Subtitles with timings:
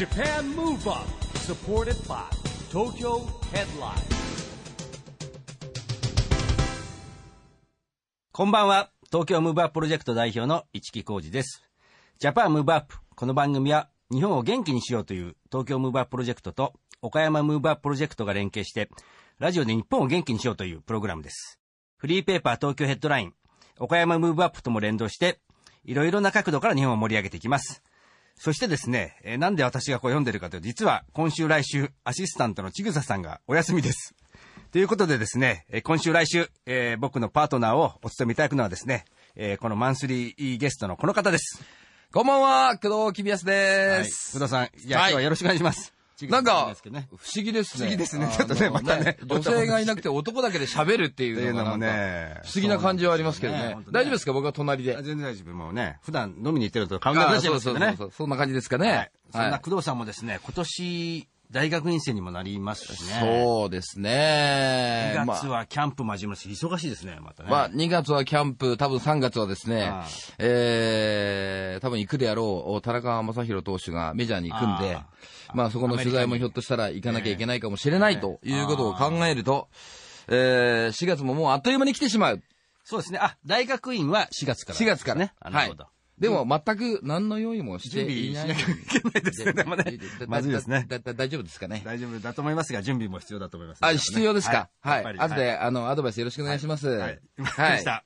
[0.00, 1.06] Japan Move Up
[1.40, 2.22] supported by
[2.72, 3.20] Tokyo
[3.52, 4.00] Headline
[8.32, 8.90] こんばんは。
[9.08, 11.62] 東京ムーブアッププロジェクト代表の一木広治です。
[12.18, 12.96] Japan Move Up。
[13.14, 16.72] この番組は日本を元気にしようという東京ムーブアッププロジェクトと
[17.02, 18.88] 岡山ムーブアッププロジェクトが連携して、
[19.38, 21.60] ラジオで日本を元気にしようというプログラムです。
[21.98, 23.34] フリーペーパー東京ヘッドライン、
[23.78, 25.40] 岡山ムーブアップとも連動して、
[25.84, 27.82] いろいろな角度から日本を盛り上げていきます。
[28.42, 34.14] そしてですね、えーなんで私がこう読んでるかというと、実は今週来週、アシスタントのちぐささんがお休みです。
[34.72, 39.04] ということでですね、えー今週来週、えー僕のパートナーをお務めいただくのはですね、
[39.36, 41.62] えーこのマンスリーゲストのこの方です。
[42.14, 43.56] こんばんは、工藤公康はい。
[43.56, 44.30] です。
[44.30, 45.99] 福田さん、いや、はい今日はよろしくお願いします。
[46.28, 46.74] なんか
[47.16, 47.86] 不思議ですね。
[47.86, 54.32] 不思議ですねちょっとねまたね女性がいなくて男だけで喋るっていう うのもね、不思議な感じはありますけどね大丈夫ですか？
[54.32, 54.94] 僕は隣で。
[54.94, 55.54] 全然大丈夫。
[55.54, 57.94] もうね、普段飲みに行ってると顔が出しちゃいますけどね。
[57.96, 59.10] そうそんな感じですかはいね。
[59.32, 63.18] そんな工藤さんもですね、今年、大学院生にもなりますしね。
[63.20, 65.14] そうですね。
[65.16, 67.50] 2まあ月はキャンプも始まるし、忙しいですね、またね。
[67.50, 69.92] まあ、2月はキャンプ、多分3月はですね
[70.38, 75.06] えー、多分行くであろう、田中将大投手がメジャーに行くんであ、
[75.54, 79.68] まあそこの取材もひょっとしたら行かなきゃいけないかもしれないということを考えると、
[80.28, 82.42] えー、4月ももうあっという間に来てしまう。
[82.84, 83.18] そうですね。
[83.20, 85.32] あ、大学院は4月から、4月からね。
[85.40, 85.86] あなるほど。
[86.20, 88.46] でも全く何の用意もしていない。
[88.48, 91.80] 準備しなきゃいけないですねでもねだまずいですね大丈夫ですかね。
[91.82, 93.78] 大丈夫だと思いますが、準備も必要だと思います。
[93.82, 94.68] あ、必要ですか。
[94.80, 95.18] はい。
[95.18, 96.88] 後で、あの、アドバイスよろしくお願いします。
[96.88, 96.98] はい。
[96.98, 98.04] はわかりました。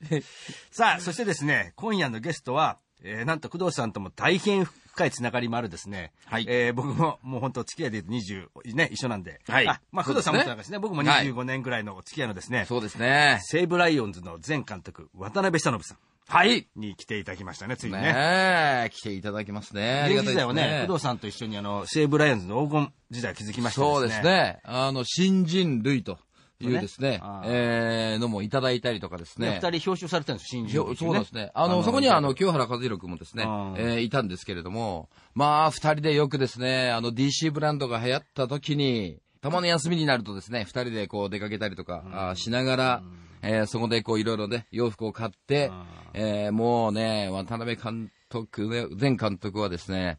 [0.71, 4.65] さあ、そしてですね、今夜のゲストは、えーなんと工藤さんとも大変
[4.95, 6.13] 深いつながりもあるですね。
[6.25, 9.41] はいえー僕ももう本当付き合いで言うと20、ね、一緒なんで。
[9.45, 10.79] はいあ、まあ工藤さんもそうですねそうなんですね。
[10.79, 13.39] 僕もはい25年ぐらいのお付き合いのですね、そうですね。
[13.43, 16.67] 西武ライオンズの前監督、渡辺久信さんはい。
[16.77, 18.01] に来ていただきましたね、ついにね。
[18.01, 20.07] ねえ、来ていただきますね。
[20.09, 24.21] 現時代はね、工藤さんと一緒にあの、西武ライオンズの黄金時代を築きましたそうです。
[24.21, 24.59] ね。
[24.63, 26.17] あの、新人類と
[26.59, 29.49] いうですねえー、のもいただいたりとかですね。
[29.49, 31.51] ね二人表彰されたんですよ、新人ひょそうですね。
[31.53, 32.21] あの、そこにはあ。
[32.21, 43.03] の、清原和弘君もですねうん、えーいたんですけれども、まあ、二人でよくですね、あの、DC ブランドが流行った時に、たまに休みになるとですね、二人でこう出かけたりとか、あーしながら、
[43.41, 45.71] えーそこでこういろいろね、洋服を買って、
[46.13, 50.17] えーもうね、渡辺監督ね、前監督はですね、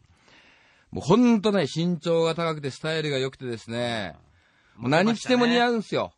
[0.91, 4.15] もうほんとね、身長が高くてスタイルが良くてですね、
[4.79, 6.13] 何着ても似合うんですよ。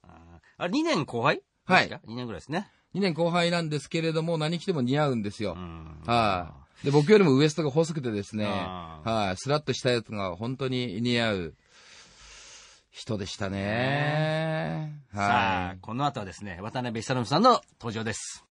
[0.58, 1.42] あれ、2年後輩？
[1.66, 2.70] はいですか ?2 年ぐらいですね。
[2.96, 5.56] 2年後輩なんですけれども、何着ても似合うんですよ。
[5.56, 6.86] んはい。
[6.86, 9.38] で、僕よりもウエストが細くてですね、あはい。
[9.38, 11.56] スラッとしたやつが本当に似合う
[12.92, 14.94] 人でしたね。
[15.14, 15.78] さあ、はい。
[15.82, 18.44] この後はですね、渡辺久信さんの登場です。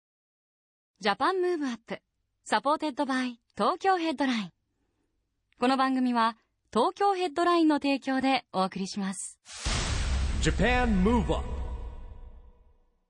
[1.01, 2.01] Japan Move Up
[2.45, 4.53] supported by Tokyo Headline
[5.61, 6.37] この番組は
[6.73, 9.39] 東京ヘッドラインの提供でお送りします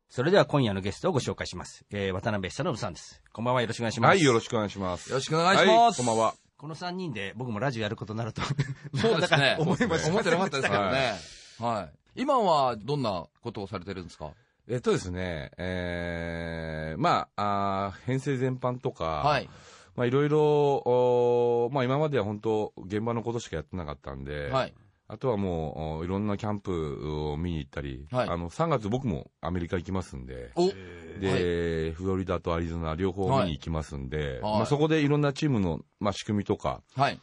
[0.09, 1.84] それでは今夜のゲストをご紹介します。
[1.91, 3.22] えー、渡辺久信さんです。
[3.34, 4.11] こんばんは、よろしくお願いします。
[4.11, 5.11] はい、よろしくお願いします。
[5.11, 6.34] よろしくお願いしますはい、こんばんは。
[6.56, 8.41] この3人で僕もラジオやることになると。
[8.97, 9.56] そうですね。
[9.61, 11.15] 思いました思ってなかったですけどね。
[11.59, 11.83] は
[12.16, 12.21] い。
[12.22, 14.33] 今はどんなことをされてるんですか？
[14.66, 19.50] えっとですね、えー、まあ、あー編成全般とか、はい。
[19.97, 24.75] まあ、いろいろ、まあ、今までは本当、現場のことしかやってなかったんで、はい。
[25.11, 30.71] あとはもうお、いろんなキャンプを見に行ったり、はいあの、3月僕もアメリカ行きますんで、お
[31.19, 37.19] で、フロリダとアリゾナ両方見に行きますんで、はいまあ、そこでいろんなチームの、まあ、仕組みとか、はい。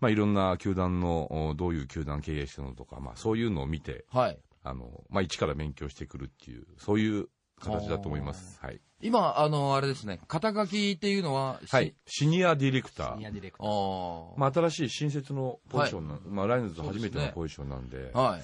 [0.00, 4.38] まあ、いろんな球団の、おどういう球団経営してるのとか、まあ、そういうのを見て、はい。
[4.62, 8.58] あの、まあ、一から勉強してくるっていう、そういう形だと思います。
[8.60, 8.80] はい。
[9.04, 11.94] 今、あの、あれですね、肩書きっていうのは、しはい。。
[12.06, 13.12] シニアディレクター。
[13.12, 13.70] シニアディレクタあー。
[13.70, 18.42] ーまあ、新しい新設のポジションな、まあ、ライオンズ初めてのポジションなんで、はい。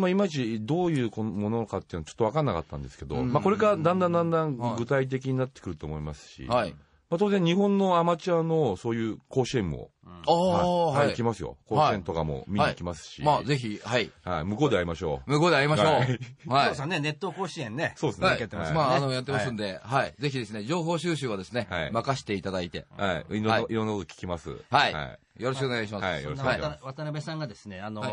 [0.00, 6.74] まあ、いまいちどういうこのものかっていうのはちょっと分かんなかったんですけど、うんまあ、これからだんだんだんだんはい具体的になってくると思いますし、はい。
[7.08, 11.22] まあ、当然日本のアマチュアのそういう甲子園も、ああ、はい、はい行き。
[11.22, 11.56] ますよ。
[11.66, 14.10] 甲子園とかも見に行きますし、まあ、ぜひ、はい。
[14.24, 15.30] はい、向こうで会いましょう。
[15.30, 15.86] 向こうで会いましょう。
[15.86, 17.94] はいはさんね、熱湯甲子園ね。
[17.96, 18.26] そうですね。
[18.26, 20.14] はいやってますまあ、ねあの、やってますんで、はい。
[20.18, 23.38] ぜひですね、情報収集はですねはい、任していただいて、はい。
[23.38, 24.50] いろんな、はいいろんなこと聞きます。
[24.70, 25.42] はいはい。
[25.42, 26.04] よろしくお願いします。
[26.04, 28.12] はいよろしくお願いします渡渡辺さんがですね、あの、はい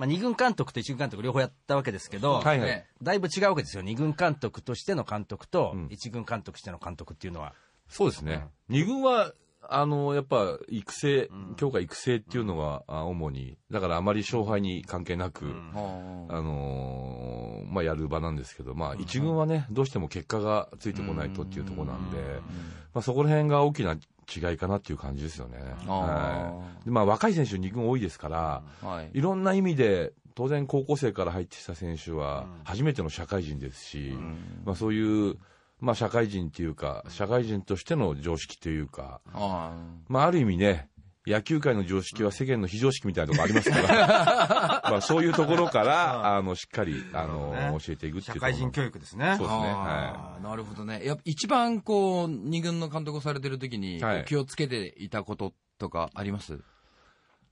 [0.00, 3.82] まあ、二軍監督と一軍監督両方やったわけですけど、はいはいねだいぶ違うわけですよ。
[3.82, 7.52] 二軍監督としての監督と、うん一軍監督としての監督っていうのは。
[7.90, 8.46] そうですね。
[8.68, 9.32] 二軍は、
[9.68, 15.78] あの、やっぱ、育成、強化育成っていうのが、あ主に、だからあまり勝敗に関係なく、あ
[16.28, 22.16] あのーまあ、やる場なんですけど、まあ、一軍はね、どうしても結果がついてこないとっていうところなんで、
[22.94, 25.58] まあ、そこら辺が大きな違いかなっていう感じですよね。
[25.86, 26.84] あはい。
[26.84, 29.10] でまあ、若い選手2軍多いですから、はい。
[29.12, 34.14] いろんな意味で、当然高校生から入ってきた選手は初めての社会人ですし、
[34.64, 35.36] まあ、そういう、
[35.80, 39.72] まあ、社会人っていうか、社会人としての常識というか、あ
[40.08, 40.88] まあ、ある意味ね、
[41.26, 49.34] 野球界の常識は世間の非常識みたいなところありますから、 まあそういうところから、あの、しっかり、あの、教えていくっていう社会人教育ですね。
[49.36, 49.66] そうですね。
[49.68, 51.04] あーなるほどね。
[51.04, 54.24] やっぱ一番こう、二軍の監督をされてる時に、はい。
[54.24, 56.58] 気をつけていたこととかあります？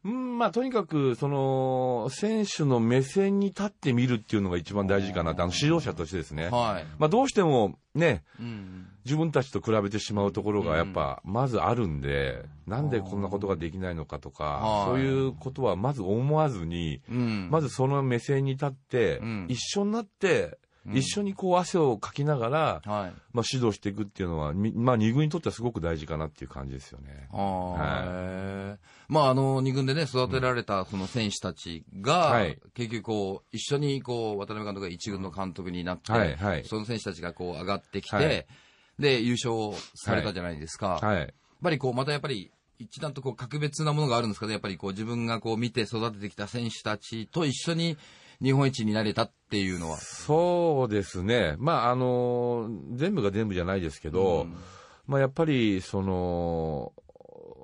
[0.04, 6.48] うん、まあ、とにかく、その、選手の目線に立ってみるっていうのが一番大事かなって、あの、指導者としてですね。
[6.50, 6.86] はい。
[6.98, 8.86] まあ、どうしても、ね、うん。
[9.04, 17.48] 自分たちと比べてしまうところがやっぱ、まずあるんで、なんでこんなことができないのかとかは、いそういうことはまず思わずに、うん。
[17.50, 20.58] まずその目線に立ってうん、一緒になって、
[20.94, 23.12] 一緒にこう汗をかきながら、はい。
[23.32, 27.28] まあ、指導していくっていうのは、みまあ、二軍にとってはすごく大事かなっていう感じですよね。
[27.32, 38.46] ああ、へえまあ、あの、二軍でね、育てられたその選手たちが、はい結局こう、一緒にこう、渡辺監督が一軍の監督になって、はいはいその選手たちがこう、上がってきて、はい
[38.98, 40.98] で、優勝されたじゃないですか。
[41.02, 41.34] やっはい。
[41.62, 44.52] ぱりこう、またやっぱり、一段とこう、格別なものがあるんですかね。
[44.52, 47.96] やっぱりこう、自分がこう、見て育ててきた選手たちと一緒に
[48.42, 49.96] 日本一になれたっていうのは。
[49.98, 51.56] そうですね。
[51.58, 54.56] まあ、あの、全部が全部じゃないですけど、うん
[55.08, 56.92] まあ、やっぱり、その、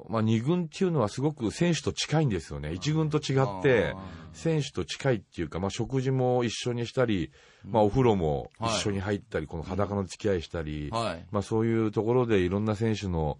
[0.08, 2.72] まあ、二軍っていうのはすごく選手と近いんですよね。
[2.72, 3.94] 一軍と違って、
[4.32, 7.30] 選手と近いっていうか、まあ、食事も一緒にしたり、
[7.64, 11.26] まあ、お風呂も一緒に入ったり、この裸の付き合いしたり、はい。
[11.30, 13.38] まあ、そういうところでいろんな選手の、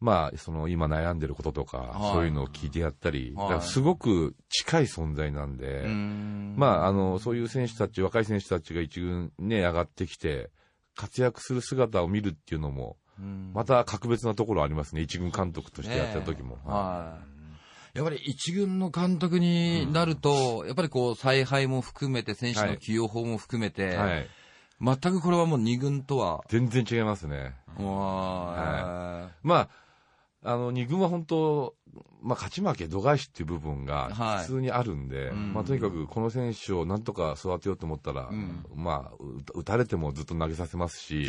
[0.00, 2.12] まあ、その今悩んでることとか、はい。
[2.12, 3.60] そういうのを聞いてやったり、はい。
[3.62, 6.54] すごく近い存在なんで、うん。
[6.56, 10.50] まあ、あの、そういう選手たち、若い選手たちが一軍ね、上がってきて、
[10.94, 13.50] 活躍する姿を見るっていうのも、うん。
[13.52, 16.56] また格別なところありますね、一軍監督としてやった時も。
[16.56, 16.70] ねえ。
[16.70, 17.18] は
[17.94, 17.98] い。
[17.98, 24.28] やっぱり一軍の監督になると、やっぱりこう、采配も含めて、選手の起用法も含めて、はい。
[24.80, 27.56] 全くこれはもう二軍とは、全然違いますね。
[27.76, 29.68] はまあ、
[30.44, 31.74] あの、二軍は本当、
[32.22, 34.38] まあ、勝ち負け度外視っていう部分がはい。
[34.44, 35.52] 普通にあるんで、うん。
[35.52, 38.64] まあ、とにかくこの選手をなんとか育てようと思ったら、ん。
[38.74, 41.28] まあ、う打たれてもずっと投げさせますし、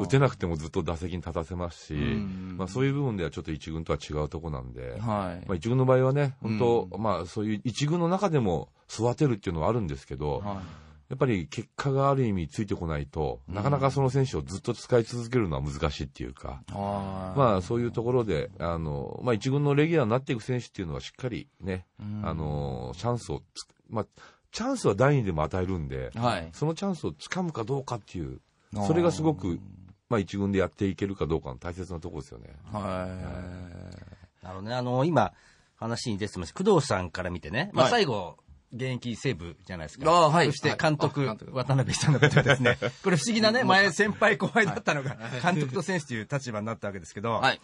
[0.00, 5.46] 打てなくてもずっと打席に立たせますし、んまあ、そういう部分ではちょっと一軍とは違うとこなんで、はい。
[5.46, 21.86] まあ、一軍の場合はね、本当、まあ、そういう一軍の中でも育てるっていうのはあるんですけど、はいやっぱり結果がある意味ついてこないと、なかなかその選手をずっと使い続けるのは難しいっていうか、あーまあそういうところで、あの、まあ一軍のレギュラーになっていく選手っていうのはしっかりね、
[22.22, 24.06] あの、チャンスをつ、まあ、
[24.50, 26.48] チャンスは第二でも与えるんで、はい。
[26.52, 28.40] そのチャンスをつかむかどうかっていう、
[28.86, 29.60] それがすごく、
[30.08, 32.54] まあ一軍でやっていけるかどうかの大切なところですよね。
[32.72, 33.06] は
[34.42, 34.44] い。
[34.44, 34.74] なるほどね。
[34.74, 35.32] あの、今、
[35.76, 36.54] 話に出てます。
[36.54, 37.70] 工藤さんから見てね。
[37.72, 38.38] まあ、はい最後、
[38.76, 40.10] 現役西武じゃないですか。
[40.10, 40.46] はい。
[40.46, 42.78] そして監督、はい渡辺さんのことですね。
[43.02, 47.60] これ不思議なね、前先輩後輩だったのが、監督と選手という立場になったわけですけど、はい。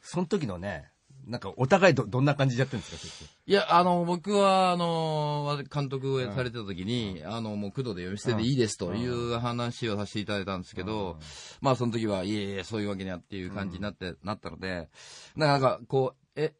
[0.00, 0.92] その時のね、
[1.26, 11.18] なんかお互いどどんな感じでやってるんですかいや、あの、僕は、あの、監督をされてた時に、あの、もう、工藤で呼び捨てでいいですという話をさせていただいたんですけど、
[11.60, 14.88] まあ、その時は、いえいえ、そういうわけにはっていう感じになって、なったので、
[15.36, 16.54] なかなか、こう、え、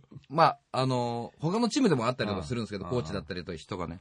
[0.28, 4.00] まあ、あの、他のチームでもあったりとかするんですけど、コーチだったりとか人がね、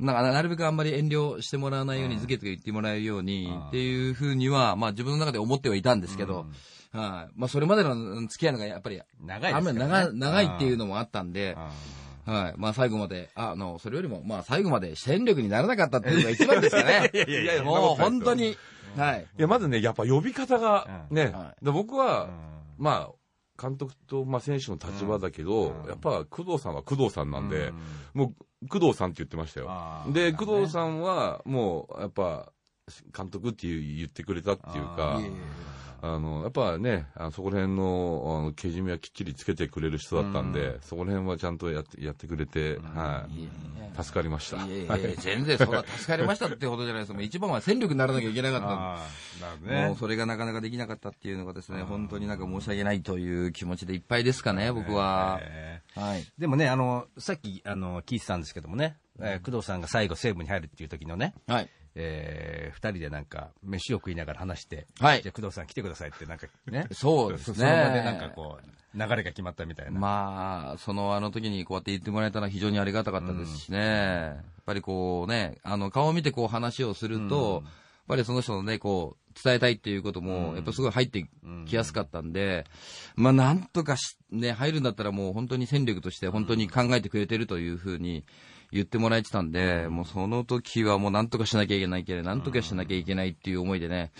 [0.00, 6.46] なんか、なるべくあんまり遠慮してもらわないように、ずけずけ言ってもらえるように、っていうふうには、まあ、自分の中で思ってはいたんですけど、
[6.90, 7.32] はい。
[7.36, 7.94] まあ、それまでの
[8.26, 9.78] 付き合いのが、やっぱり、長いですね。
[9.78, 11.70] 長い長いっていうのもあったんで、あ
[12.28, 12.54] はい。
[12.58, 17.10] まあ最後まで、あの、それよりも、まあ最後まで戦力にならなかったっていうのが一番ですかね。
[17.14, 18.54] いやいやもう本当に、
[18.96, 19.26] はい。
[19.38, 22.28] いや、まずね、やっぱ呼び方がね、僕は、
[22.76, 23.17] まあ、
[23.60, 27.72] 監督と、まあ、選手の立場だけど、やっぱ工藤さんは工藤さんなんで、
[28.14, 29.70] もう工藤さんって言ってましたよ。
[30.12, 32.52] で、工藤さんはもう、やっぱ、
[33.14, 35.32] 監督っていう言ってくれたっていうかいえいえ、
[36.00, 44.02] あの、やっぱね、あのそこら辺の、あの、けじめはきっちりつけてくれる人だったんで、そこら辺はちゃんとやって、やってくれて、はいえい。
[44.04, 44.56] 助かりました。
[44.58, 47.12] いえいえ、全然そんな助かりましたってほどじゃないです。
[47.12, 49.96] もう一番は戦力にならなきゃいけなかったんであーなるほどもうね。
[49.98, 55.38] それがなかなかできなかったっていうのがですね、本当になんか申し訳ないという気持ちでいっぱいですかね、僕は。
[55.42, 56.20] えはい。
[56.20, 61.68] ーでもね、あの、さっき、あの、聞いてたんですけどもね、えー工藤さんが最後西武に入るっていう時のね、はい。
[61.98, 67.56] えー二人でなんか、飯を食いながら話して、はいじゃあ工藤さん来てくださいって、なんかね、そうですね。
[67.56, 69.98] その場でなんかこう、流れが決まったみたいな。
[69.98, 73.78] まあ、そのあの時にこうやって言ってもらえたのは非常にありがたかったですしね。
[73.78, 77.64] やっぱりこうね、あの顔を見てこう話をすると、
[78.08, 81.28] ぱりその人のね、こう、伝えたいっていうことも、やっぱすごい入って
[81.66, 82.64] きやすかったんで、
[83.14, 88.24] まあなんとかし、ね、入るんだったらもう本当に戦力として本当に考えてくれてるというふうに
[88.70, 94.12] 言ってもらえてたんで、もうその時はもうなんとかしなきゃいけないけど、なんとかしなきゃいけないっていう思いでね、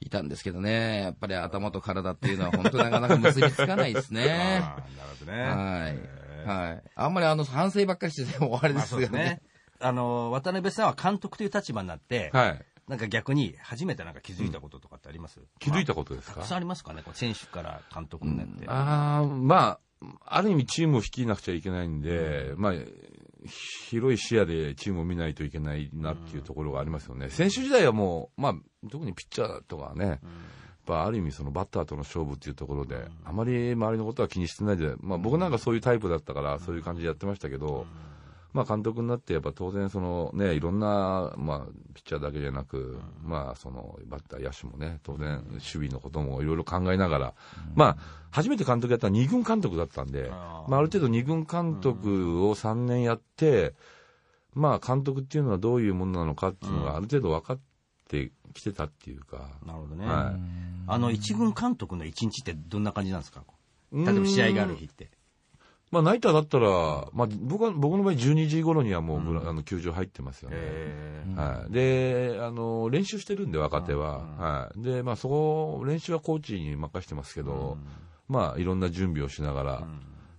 [0.00, 4.22] いたんですけどね、やっぱり頭と体っていうのは本当なかなか結びつかないですね。
[4.62, 5.42] あーなるほどね。
[5.42, 6.68] はい。
[6.68, 6.82] はい。
[6.94, 9.42] あんまりあの反省ばっかりしててもあれまあですよねそうですね。。
[9.80, 12.64] あの、渡辺さんは監督という立場になって、はい。
[12.88, 16.34] なんか逆に初めてなんか気づいたこととかってあります、気づいたことですか？
[16.36, 18.66] たくさんありますかねこう選手から監督になって。
[18.68, 22.72] ああ、まあ、ある意味チームを率いなくちゃいけないんで、まあ、
[23.46, 27.30] 広い視野でチームを見ないといけないなっていうところがありますよね。
[27.30, 28.54] 選手時代はもう、まあ、
[28.90, 30.18] 特にピッチャーとかはね、やっ
[30.86, 37.86] ぱある意味そのバッターとの勝負っていうところで、あまり周りのことは気にしてないで、まあ僕なんかそういうタイプだったから、そういう感じでやってましたけど、
[38.54, 47.34] まあ監督になってやっぱ当然そのね、いろんな、まあピッチャーだけじゃなく、まあそのバッター野手もね、当然守備のこともいろいろ考えながら、
[47.74, 47.96] まあ
[48.30, 50.70] 初めて監督やったのは2軍監督だったんで、あー。
[50.70, 53.74] まあある程度2軍監督を3年やって、
[54.54, 57.58] まあ監督っていうのはどういうものなのかっていうのがある程度分かっ
[58.08, 60.06] てきてたっていうか、なるほどね。
[60.06, 60.40] はい。
[60.86, 63.42] あの、一軍監督の一日ってどんな感じなんですか？
[63.92, 65.10] 例例えば試合がある日って。
[65.94, 66.68] まあ、ナイターだったら、
[67.12, 70.56] まあ、僕は、僕の場合12時頃にはもうグラ、あの、球場入ってますよね。
[70.58, 71.72] えはい。
[71.72, 74.18] で、あの、練習してるんで、若手は。
[74.18, 74.82] はい。
[74.82, 77.78] で、まあ、そこ、練習はコーチに任してますけど、
[78.28, 79.88] まあ、いろんな準備をしながら、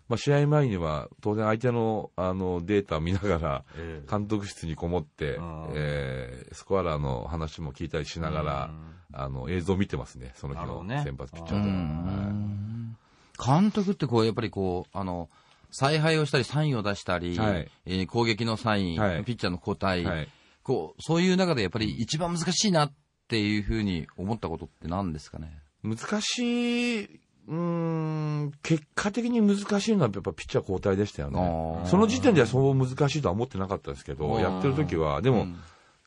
[0.08, 4.10] まあ、試合前には、当然相手の、あの、データを見ながら、ええ。
[4.10, 8.70] 監督室にこもってん、えースコアラーの話も聞いたりしながら、
[9.14, 13.62] あの、映像を見てますね、その日の先発ピッチャーとはい。
[13.62, 15.30] 監督ってこう、やっぱりこう、あの、
[15.76, 17.68] 采配をしたり、サインを出したり、はい。
[17.86, 19.24] えー攻撃のサイン、はい。
[19.24, 20.28] ピッチャーの交代、はい。
[20.64, 22.94] こう、そういう中でやっぱり一番難しいなっ
[23.28, 25.60] ていうふうに思ったことって何ですかね？
[25.84, 31.86] 難しい、うーん、結果的に難しいのはやっぱピッチャー交代でしたよあねー。
[31.86, 35.56] その時点ではそう難しいとは思ってなかったですけど、やってる時は、でも、うん。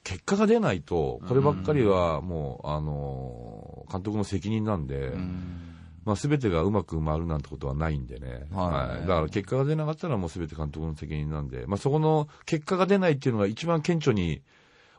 [0.05, 5.13] 結果が出ないと、こればっかりはもう、あのー、監督の責任なんで、
[6.09, 8.47] まあ全てがうまく回るなんてことはないんでね。
[8.51, 9.01] はいはい。
[9.03, 14.41] だから結果が出なかったらもう全て監督の責任なんで、まあそこの結果が出ないっていうのが一番顕著に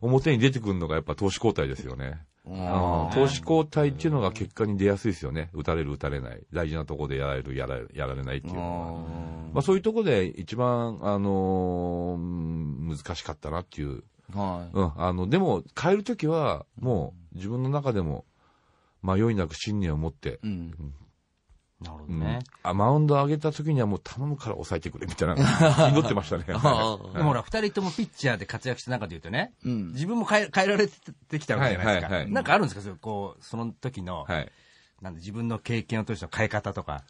[0.02, 2.22] 表に出てくるのがやっぱ投手交代ですよね。
[2.46, 5.50] あー投手交代っていうのが結果に出やすいですよね。
[5.54, 6.44] 打たれる、打たれない。
[6.54, 9.50] 大事なところでやられる、やられやられないっていうのは。
[9.54, 14.04] まあそういうところで一番、あのーうん難しかったなっていう。
[14.32, 14.78] はい。
[14.78, 14.92] うん。
[14.96, 18.26] あの、でも変えるときはもう自分の中でも
[19.02, 20.72] 迷いなく信念を持って、うん。
[21.82, 22.40] なるほどうんね。
[22.64, 25.36] あマウンド上げたときにはもう頼むから抑えてくれみたいな、
[25.90, 26.44] 祈ってましたね。
[26.44, 29.88] でもほら、二人ともピッチャーで活躍した中で言うとね、うん。
[29.94, 32.08] 自分も変え変えられてきたわけじゃないですか。
[32.08, 32.82] はいはいはいなんかあるんですか？
[32.82, 34.52] そうこう、その時の、はい。
[35.02, 37.04] なんで自分の経験を通しての変え方とか。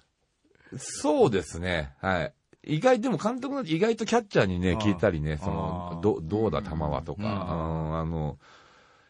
[0.78, 1.96] そうですね。
[2.00, 2.34] はい。
[2.64, 8.38] 意外、でも監督の意外とキャッチャーにね、聞いたりね、そのど、どうだ球はとか、うんあの、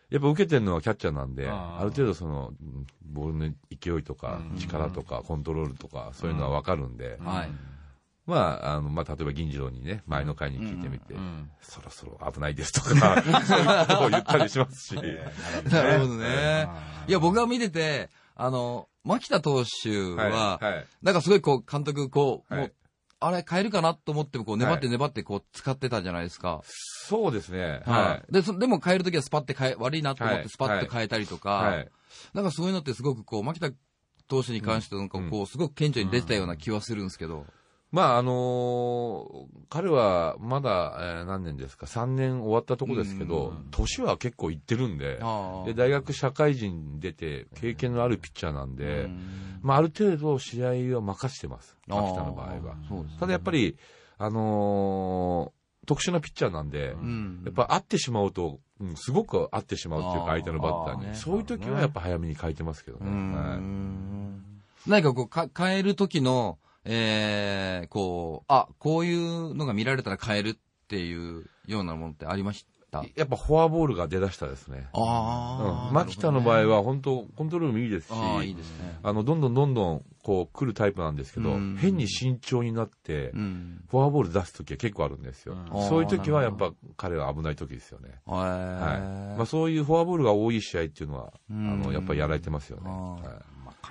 [0.09, 7.51] やっぱ受けてるのはキャッチャーなんで、ある程度その、うんボールの勢いとか、力とか、コントロールとか、そういうのはわかるんで、はい。
[8.25, 11.49] まあ、あの、まあ、例えば銀次郎にね、前の回に聞いてみて、ん。
[11.61, 14.95] そろそろ危ないですとか、 そういうことを言ったりしますし、
[15.71, 16.69] なるほどね。
[17.07, 20.85] いや、僕が見てて、あの、牧田投手は、はいはい。
[21.01, 22.61] なんかすごいこう、監督、こう、はい。
[22.61, 22.73] もう、
[23.21, 26.61] あれ変えるかなと思っても、こう、粘ってはい粘ってこう、使ってたじゃないですか。
[26.63, 27.99] そうですね、は。
[27.99, 31.89] はいで、そでも変えるときはスパって変え、悪いなと思っはいてスパッと変えたりとか、はい。
[32.33, 33.71] なんかそういうのってすごくこう、牧田
[34.27, 37.45] 投手に関してなんかこう、すごく顕著に出てたような気はするんですけど。
[37.91, 49.09] まあ、あのー彼はまだ、えー何年ですか、3年終わったとこですけど、年は結構いってるんで、あで大学社会人に出て、経験のあるピッチャーなんで、
[49.61, 52.53] まあ、ある程度試合は任せてます、牧田の場合は。
[52.53, 52.61] ね。
[53.19, 53.77] ただやっぱり、
[54.17, 57.41] あのー特殊なピッチャーなんで、うん。
[57.45, 61.07] やっぱ合ってしまうと、うんすごく合ってしまうっていうか、相手のバッターに。
[61.07, 63.09] ねそういう時はやっぱ早めに変えてますけどね。
[63.35, 63.59] はい。
[64.89, 70.57] 何かこうか、変える時の、えー、こう、あ、こういうのが見られたら変えるっ
[70.87, 73.03] ていうようなものってありました？
[73.15, 74.87] やっぱフォアボールが出だしたですね。
[74.93, 78.97] あうん、牧田の場合は本当コントロールもいいですし、ああ、いいですね。
[79.03, 83.83] あの、どんどんどんどん、こう、来るタイプなんですけど、うん変に慎重になって、うん。
[83.91, 85.53] フォアボール出すときは結構あるんですよ。
[85.53, 88.15] うんそういう時はやっぱ彼は危ない時ですよね。
[88.25, 88.95] はは
[89.35, 89.37] い。
[89.37, 92.89] まあそういうフォアボールが多い試合っていうのは、あうんの、やっぱりやられてますよね。
[92.89, 93.41] はいまあ、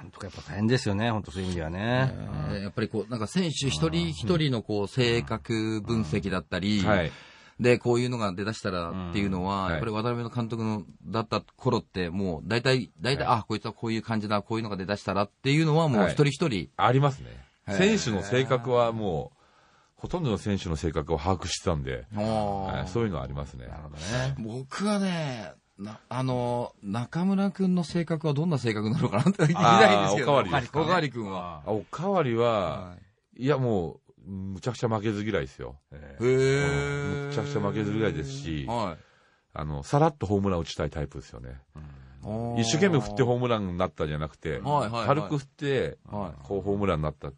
[0.00, 2.14] 監督やっぱ大変ですよね、本当そういう意味ではね。
[2.50, 7.12] えーやっぱりこう、なんか選手一人一人のこう、性格分析だったり、はい。
[7.60, 9.70] で、こういうのが出だしたらっていうのは、うん。
[9.72, 17.26] やっぱり渡辺の監督のだった頃って、もう大体、大体、あ、こいつはこういう感じだ、こういうのが出だしたらっていうのはもうはい一人一人、ありますね。
[17.68, 19.38] 選手の性格はもう、
[19.96, 22.88] ほとんどの選手の性格を把握してたんで、はい。
[22.88, 23.66] そういうのはありますね。
[24.38, 30.32] 僕はね、なあの、中村くんの性格はどんな性格なのかなって聞きたいんですけど。
[30.32, 31.62] おかわりおかわりくんは。
[31.64, 32.96] あおかわりは、は
[33.36, 35.76] いやもう、むちゃくちゃ負けず嫌いですよ。
[35.92, 35.94] い。
[35.94, 39.04] へーむちゃくちゃ負けず嫌いですし、はい。
[39.54, 41.60] あの、さらっとホームラン打ちたいタイプですよね。
[42.58, 44.60] 一生懸命振ってホームランになったんじゃなくて、
[45.06, 47.34] 軽く振って、はいこうホームランになったっ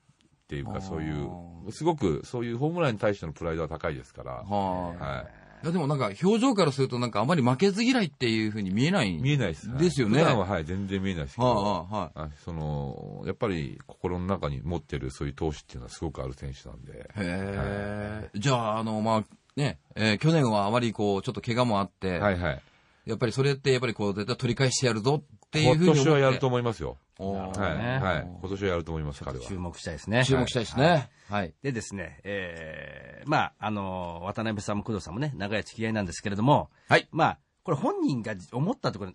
[0.49, 5.40] ていうか、そういう、すごくそういうホームランに対してのプライドは高いですから、はい。
[5.61, 9.15] はいやでもなんか表情からするとなんかあまり負けず嫌いっていうふうに見えない。
[9.15, 9.19] い。
[9.21, 9.69] 見えないです。
[9.69, 18.31] はいですよね普段は、はい、全然見えないですけど、はいその、やっぱり心の中に持ってるそういう闘志っていうのはすごくある選手なんで、へえ。
[18.35, 19.25] じゃあ、あの、まあ、
[19.57, 22.63] ね、えー去年はあまりこう、ちょっと怪我もあって、はいはい。
[23.07, 26.05] やっぱりそれってやっぱりこう、絶対取り返してやるぞっていう今ふうに思って。
[26.05, 26.99] 年はやると思いますよ。
[27.19, 28.29] はい、ねはい。
[28.41, 29.45] 今年はやると思います、彼は。
[29.45, 30.25] 注目したいですね。
[30.25, 31.11] 注目したいですね。
[31.29, 31.55] はい。
[31.63, 37.09] でですね、えー、まあ、あの、渡辺さんも工藤さんもね、長い付き合いなんですけれども、はい。
[37.13, 39.13] まあ、これ本人が思ったところ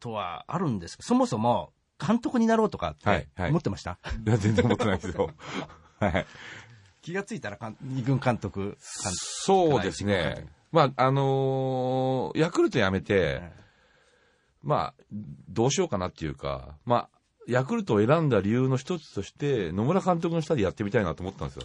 [0.00, 1.72] とはあるんですけど、そもそも
[2.04, 5.30] 監督になろうとかってはいはい思ってました、いや、全然思ってないですよ。
[6.00, 6.26] はい。
[7.02, 10.46] 気がついたらかん二軍監督、監そうですね。
[10.70, 13.42] まあ、あのーヤクルト辞めて、
[14.62, 14.94] まあ、
[15.48, 17.08] どうしようかなっていうか、まあ、
[17.48, 21.62] ヤクルトを選んだ理由の一つとして、野村監督の下でやってみたいなと思ったんですよ。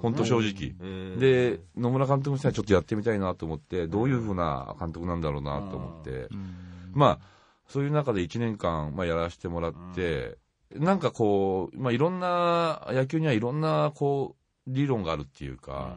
[0.00, 0.72] 本当正直。
[1.18, 6.28] で、野村監督の下でちょっとやってみたいなと思って、どういうふうな監督なんだろうなと思って、
[6.92, 7.18] まあ、
[7.68, 10.38] そういう中で1年間、まあ、やらせてもらって、
[10.74, 14.34] なんかこう、まあ、いろんな、野球にはいろんな、こ
[14.66, 15.94] う、理論があるっていうか、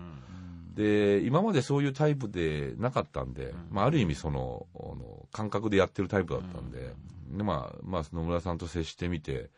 [0.74, 6.94] で、今までそういうタイプでなかったんで、まあ、ある意味その、あの感覚でやってるタイプだったんで、
[7.32, 9.50] でまあ、まあ、野村さんと接してみて、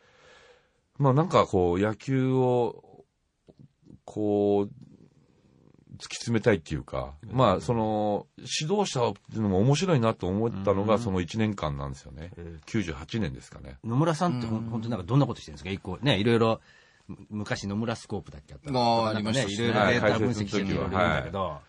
[0.98, 3.04] まあ、なんかこう、野球を、
[4.04, 4.70] こう、
[5.96, 12.32] 突き詰めたいっていうか、まあ、その、指導者っていうのも面白いなと思ったのが、その1年間なんですよね。
[12.66, 13.78] 98年ですかね。
[13.84, 15.70] 野村さんって本当になんかどんなことしてるんですか？
[15.70, 16.60] 一個ね、いろいろ、む
[17.08, 18.78] 昔野村スコープだっけあった。
[18.78, 19.68] あありましたしね。
[19.68, 21.60] ねいろいろデータ分析してるんだけど、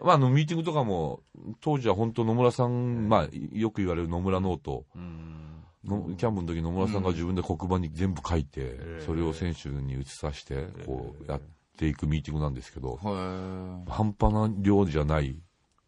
[0.00, 1.20] まあ、あの、ミーティングとかも、
[1.60, 4.86] 当時は本当野村さん、まあ、よく言われる野村ノート、
[5.84, 11.40] のキャンプの時野村さんが自分で黒板に全部書いて、それを選手に移さして、こう、やっ
[11.76, 13.90] ていくミーティングなんですけど、はい。
[13.90, 15.36] 半端な量じゃない、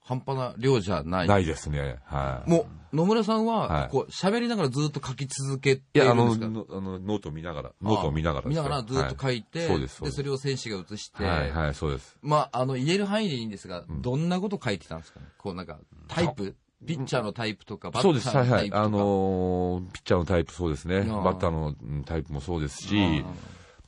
[0.07, 1.29] 半端な量じゃない。
[1.29, 1.97] ないですね。
[2.05, 2.51] はい。
[2.51, 6.49] もう、野村さんはは、いこう、喋りながらずっと書き続けていや、あの、るんですか？
[6.49, 10.17] のあのノートを見ながら、ノートを見ながら見ながらずっと書いて、はいそうです、そうです。
[10.17, 12.17] それを選手が写して、はい、はい、そうです。
[12.23, 15.27] まあ、あの、言える範囲でいいんですが、どんなこと書いてたんですかね？
[15.39, 16.55] こうなんか、タイプ？
[16.87, 18.49] ピッチャーのタイプとか、バッターそうです、はい、はい。
[18.51, 18.83] のタイプとか。
[18.83, 21.01] あのーピッチャーのタイプそうですね。
[21.01, 23.25] バッターのうんタイプもそうですし、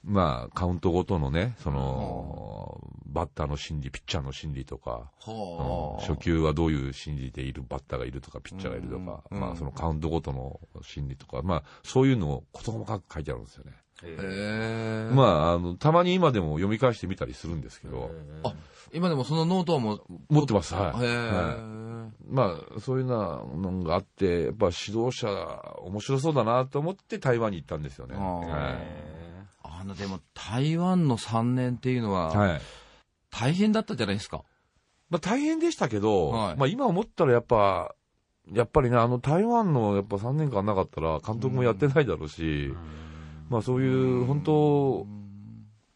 [0.07, 13.73] まあ、カウントごとのね、その、バッターの心理、ピッチャーの心理とか、はあ初球はどういう心理でいるバッターがいるとか、ピッチャーがいるとか、うんまあ、そのカウントごとの心理とか、まあ、そういうのを事細かく書いてあるんですよね。
[15.12, 18.12] まあ、あの、たまに今でも読み返してみたりするんですけど、
[18.45, 18.55] あ、
[18.92, 20.85] 今でもそのノートはもう、持ってます、はい。
[20.92, 21.87] はい。
[22.29, 25.27] まあ、そういうなのがあって、やっぱ指導者、
[25.81, 28.16] 面白そうだなと思って台湾に行ったんですよね。
[29.87, 32.61] の、でも台湾の3年っていうのは、はい。
[33.31, 34.44] 大変だったじゃないですか。
[35.11, 37.94] まあ大変でしたけど、はいまあ今思ったらやっぱ、
[38.53, 42.72] やっぱりね、あの台湾のやっぱ3年間なかったら監督もやってないだろうし、
[43.49, 45.07] まあそういう本当、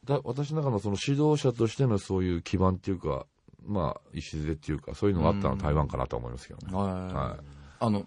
[0.05, 3.27] だ私の中のその指導者としてのそういう基盤っていうか、
[3.65, 6.75] まあ礎っていうか、そういうのがあったのは台湾かなと思いますけどね。
[6.75, 6.85] は。
[6.85, 8.05] はいあの、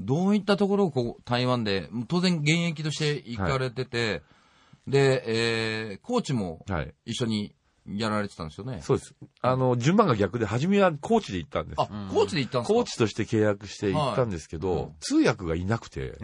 [0.00, 4.22] どういったところをこう台湾で、当然現役として行かれてて、
[4.86, 6.72] で、えー、コーチもい。
[6.72, 6.94] はい。
[7.04, 7.54] 一緒に
[7.86, 8.80] やられてたんですよね？
[8.82, 9.14] そうです。
[9.40, 11.80] あの、順番が逆で、初めはコーチで行ったんです。
[11.80, 12.74] あ、コーチで行ったんですか？
[12.74, 16.18] コーチとして契約して行ったんですけど、はいうん通訳がいなくて、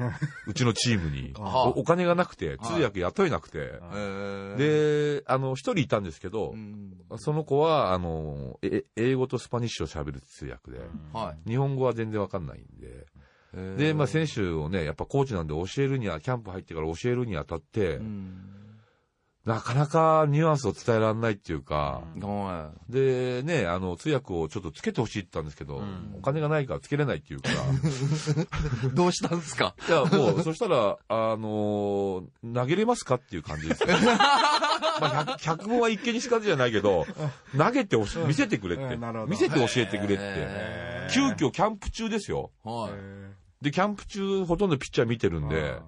[0.47, 10.79] うちのチームに、は あおお金がなくて、通訳雇えなくて、へー、で、あの、一人いたんですけどう、んその子は、あの、え英語とスパニッシュを喋る通訳で、
[11.12, 11.51] はい。
[11.51, 13.07] 日本語は全然わかんないんで、
[13.54, 18.52] で、まあ、選手をね、やっぱコーチなんで教えるには、キャンプ入ってから教えるにあたって、うん。
[19.46, 25.85] なかなかニュアンスを伝えられないっていうか、はで、ね、あの、通訳をちょっとつけてほしいって言ったんですけど、
[26.18, 27.52] お金がないからつけれないっていうか、い。
[28.92, 29.76] どうしたんですか？
[29.88, 33.88] いや、もう、そしたら、あのー投げれますかっていう感じですよ。
[35.00, 37.06] まあ、100, 100問は一見にしかずじゃないけど、
[37.56, 38.96] 投げて見せてくれって。
[39.28, 40.86] 見せて教えてくれって。
[41.11, 42.51] 急遽キャンプ中ですよ。
[42.62, 43.64] はい。
[43.64, 45.79] で、キャンプ中ほとんどピッチャー見てるんで、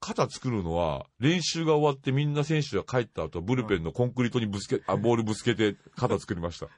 [0.00, 6.68] 肩作るのは、練習が終わってみんな選手が帰った後、ブルペンのコンクリートにぶつけ、あ、ボールぶつけて肩作りました。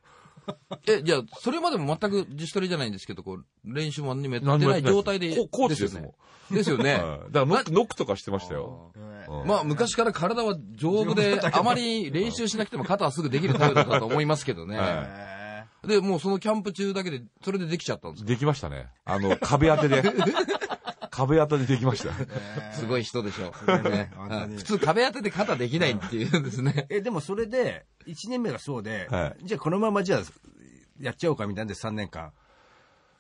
[0.87, 5.37] え、じゃあ、それまでも全く自主トレじゃないんですけど、こう、練習も何にもやってない何もやってない状態で。
[5.37, 6.05] ココーチですもん。
[6.05, 6.15] よね。
[6.53, 6.95] ですよね。
[7.03, 8.93] はいだからノック、ノックとかしてましたよ。
[8.97, 14.79] うんまあ、昔から体は丈夫で、あまり練習しなくても肩はすぐできるタイプだったと思いますけどね。
[14.79, 15.36] は
[15.87, 18.29] で、もうそのキャンプ中だけで、それでできちゃったんですか？
[18.29, 18.88] できましたね。
[19.05, 20.03] あの、壁当てで。
[21.11, 22.12] 壁当てでできました。
[22.75, 23.83] すごい人でしょう。
[23.90, 26.87] ね本当に普通壁当てで肩できないっていうんですね。
[26.90, 30.22] え、でもそれで、1年目がそうで、はいじゃあこのままじゃあ、
[31.01, 32.33] やっちゃおうかみたいなんで3年間、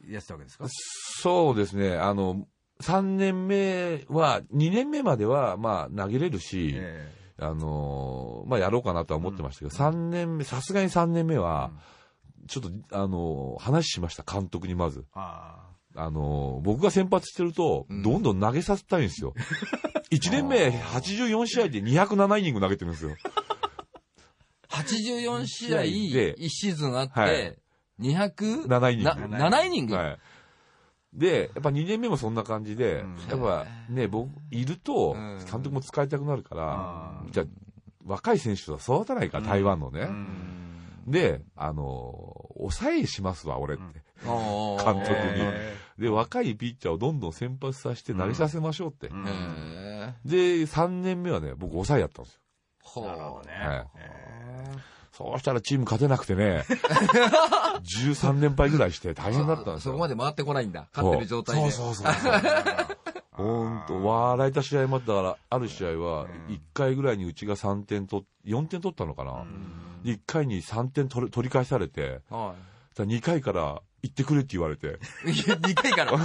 [0.06, 0.66] やってたわけですか？
[0.68, 1.96] そうですね。
[1.96, 2.46] あの、
[2.82, 11.70] 3年目は、2年目までは、まあ、投げれるし、えあのーまあ、やろうかなとは思ってましたけど、3年目、さすがに3年目は、
[12.46, 15.04] ちょっと、あのー話しました、監督にまず。
[15.14, 19.34] ああのー僕が先発してると、どんどん投げさせたいんですよ。
[20.10, 23.16] 1年目、84試合で207イニング投げてるんですよ。
[24.68, 27.58] 84試合、で1シーズンあっはて、
[28.00, 28.66] 200?
[28.66, 29.94] 7イニングな7イニング？
[29.94, 30.18] はい。
[31.14, 37.46] で、やっぱ2年目もそんな感じで、うんやっぱね、僕、いるとうん、監督も使いたくなるからあ、じゃあ
[38.04, 40.08] 若い選手とは育たないから、台湾のね。
[41.06, 43.82] うんで、あのー抑えしますわ、俺って。
[44.24, 45.12] 監監督
[45.98, 46.04] に。
[46.04, 49.08] で、若いピッチャーをどんどん先発させて投げさせましょうって。
[49.08, 52.40] うんへで、3年目はね、僕抑えやったんですよ。
[53.02, 53.66] ーなるほどね。
[53.66, 56.66] はいえそうしたらチーム勝てなくてね、
[57.80, 59.92] 13連敗ぐらいして大変だったんですよ。
[59.92, 60.88] そこまで回ってこないんだ。
[60.94, 61.70] 勝ってる状態で。
[61.70, 62.32] そうそうそうそう。
[63.32, 69.46] ほんと、笑えた試合もあったから、ある試合は、1回ぐらいにうちが3点取っ、4点取ったのかな。
[70.06, 72.54] で1回に3点取り取り返されて、は
[72.96, 75.30] 2回から行ってくれって言われて、い。
[75.30, 76.12] 2回から？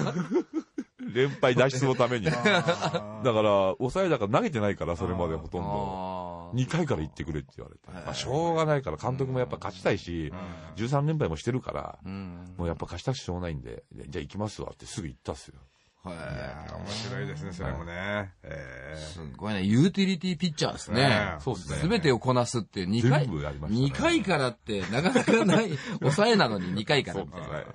[1.14, 2.26] 連敗脱出のために。
[2.28, 6.52] だから、抑えだから投げてないから、それまでほとんど。
[6.54, 7.90] あー2回から行ってくれって言われて。
[8.06, 10.32] まあ、しょうがないから、監督もやっぱ勝ちたいし、
[10.78, 12.54] 13連敗もしてるから、うん。
[12.58, 15.56] もうやっぱ勝ちたくてしょうがないんで、じゃあ行きますわってすぐ行ったっすよ。
[16.04, 18.34] はい面白いですね、それもね。
[18.44, 19.62] えすごいね。
[19.62, 21.36] ユーティリティピッチャーですねね。
[21.40, 21.78] そうですね。
[21.78, 23.26] すべてをこなすって2回。
[23.28, 25.70] 全部やりましたね2回からってなかなかない。
[26.02, 27.30] 抑えなのに2回からそう。
[27.30, 27.66] ですね。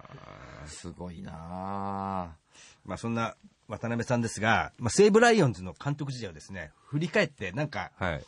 [0.66, 1.34] すごいなぁ。
[2.84, 3.36] まあそんな
[3.68, 8.24] 渡辺さんですが、まあ、西武ライオンズの監督時代をですね、振り返ってなんか、はい。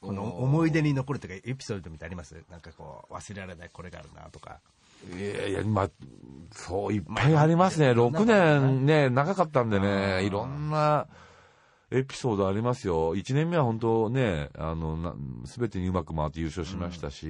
[0.00, 2.34] この思い出に残るというか、エピソードみたいあります？
[2.50, 4.60] なんかこう、忘れられないこれがあるなとか。
[5.16, 5.90] いやいや、まあ、
[6.50, 7.92] そう、いっぱいありますね。
[7.92, 11.06] 6年ね、長かったんでね、いろんな
[11.90, 13.16] エピソードありますよ。
[13.16, 15.14] 1年目は本当ね、あの、
[15.46, 17.28] すべてにうまく回って優勝しましたし、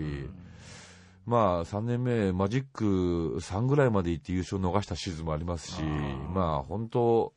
[1.26, 7.34] まあ、3年目、マジック3ぐらいまで行って優勝逃したシーズンもありますし、まあ、本当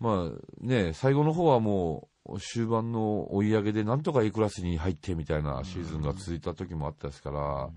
[0.00, 7.70] まあね、最後の方はもう、終盤の追い上げで、なんとか A クラスに入ってみたいなシーズンが続いた時もあったですから、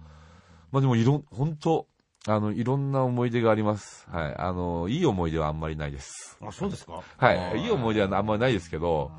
[0.76, 1.88] まあでも、いろん、本当
[2.28, 4.06] あの、いろんな思い出があります。
[4.10, 4.36] はい。
[4.36, 6.38] あの、いい思い出はあんまりないです。
[6.42, 7.02] あ、そうですか？
[7.16, 7.62] はい。
[7.62, 9.10] いい思い出はあんまりないですけど、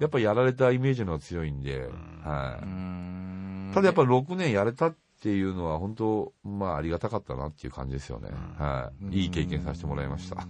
[0.00, 1.88] やっぱやられたイメージの方が強いんで、
[2.24, 2.58] は
[3.70, 3.74] い。
[3.74, 8.30] ただやっぱ6年やれたっていうのは本当、まあありがたかったなっていう感じですよね。
[8.58, 9.20] はい。
[9.20, 10.48] いい経験させてもらいました。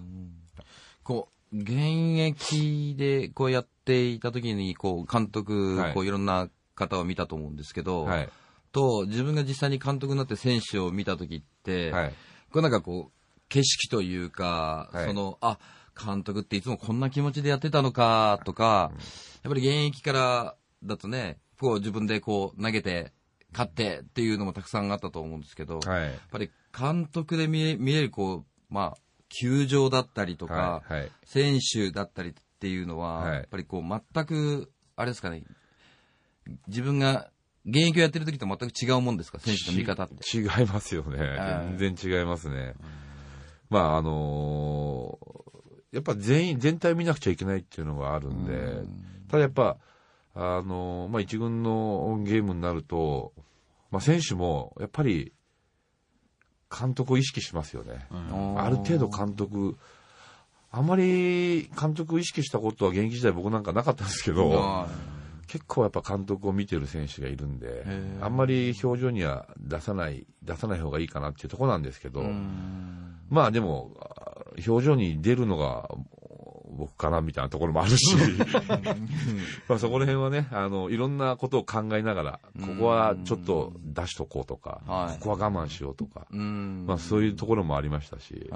[1.02, 1.72] こう、現
[2.20, 8.28] 役でこうやっていた時に、こう、監督、はいこう、いろんな方を見たと思うんですけど、はい。
[8.74, 12.14] と、自分が実際に監督になって選手を見た時って、はい。
[12.50, 15.58] これなんかこう、景色というか、はいその、あ、
[15.98, 18.90] 監督っていつもこんな気持ちでやってたのか、とか、
[19.44, 23.12] やっぱり現役からだとね、こう自分でこう投げて、
[23.52, 26.18] 勝ってっていうのもたくさんあったと思うんですけど、やっはい。
[26.32, 31.00] ぱり監督で見え見えるこう、まあ、球場だったりとか、はい。
[31.00, 31.12] はい。
[31.24, 35.44] 選手だったりっていうのは、はいやっぱりこう全く、あれですかね、
[36.66, 37.30] 自分が
[37.66, 40.36] 現役をやってる時と全く違うもんですか、選手の見方って。
[40.36, 41.18] 違いますよね。
[41.18, 42.74] はい全然違いますね。
[43.70, 45.44] まあ、あのー
[45.94, 48.82] やっぱ全員、全体見なくちゃいけないっていうのがあるんで、
[49.28, 49.76] ただやっぱ、
[50.34, 53.32] あのーまあ一軍のゲームになると、
[53.92, 55.32] まあ選手も、やっぱり、
[56.76, 58.08] 監督を意識しますよね。
[58.10, 59.78] ある程度監督、
[60.72, 64.88] あんまり監督を意識したことは現役時代僕なんかなかったんですけど、は
[65.54, 67.86] 結構やっぱ監督を見てる選手がいるんで、
[68.20, 72.24] あんまり表情には出さない、出さない方がいいかなっていうところなんですけど、
[73.30, 74.34] まあでも、あ
[74.66, 75.88] 表情に出るのが
[76.76, 78.16] 僕かなみたいなところもあるし、
[79.68, 85.18] まあそこら辺はね、あの、いろんなことを考えながら、ここはちょっと出しとこうとか、はい。
[85.20, 86.84] ここは我慢しようとか、うん。
[86.84, 88.50] まあそういうところもありましたし、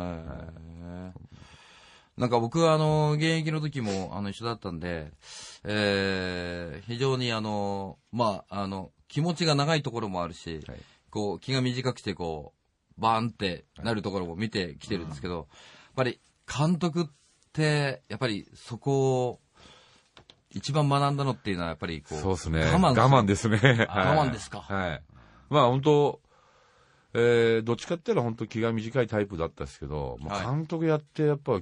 [2.18, 5.12] なんか僕はあの、現役の時もあの一緒だったんで、
[5.64, 10.78] えー、非常にあの、まあ、あの、気持ちが長いところもあるし、はい。
[11.10, 12.52] こう、気が短くしてこ
[12.98, 15.46] う、バーンってなるところも見てきてるんですけど、やっ
[15.94, 17.06] ぱり監督っ
[17.52, 19.40] て、やっぱりそこを、
[20.50, 22.60] 一番学んだのっていうのはやっぱりこう、そうですね。
[22.64, 23.58] 我慢我慢ですね。
[23.58, 23.76] はい。
[23.78, 24.60] 我慢ですか。
[24.60, 25.02] はい。
[25.50, 26.20] まあ本当、
[27.14, 30.46] えー、どっちかって言ったら本当気が短いタイプだったですけど、まあはい。
[30.46, 31.60] 監督やってやっぱ、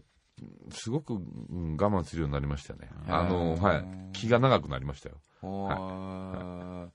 [0.70, 2.88] すごく、うん我慢するようになりましたよね。
[3.08, 3.84] あの、はい。
[4.12, 5.16] 気が長くなりましたよ。
[5.42, 6.88] おー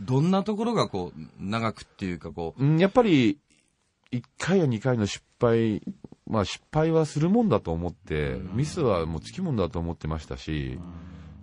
[0.00, 3.38] どんなところがこう、長くっていうかこう、うん、やっぱり、
[4.12, 5.82] 1回や2回の失敗、
[6.26, 10.78] まあ失敗はするもんだと思って、ミスはもうつきもんだと思ってましたし、